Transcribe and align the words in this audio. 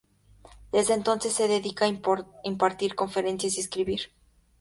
Desde 0.71 0.95
entonces 0.95 1.31
se 1.31 1.47
dedica 1.47 1.85
a 1.85 1.99
impartir 2.43 2.95
conferencias 2.95 3.55
y 3.55 3.59
escribir. 3.59 4.09